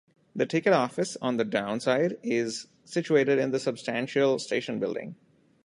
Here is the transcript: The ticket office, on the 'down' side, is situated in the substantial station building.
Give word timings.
The 0.35 0.47
ticket 0.47 0.73
office, 0.73 1.15
on 1.21 1.37
the 1.37 1.45
'down' 1.45 1.79
side, 1.79 2.17
is 2.23 2.65
situated 2.85 3.37
in 3.37 3.51
the 3.51 3.59
substantial 3.59 4.39
station 4.39 4.79
building. 4.79 5.13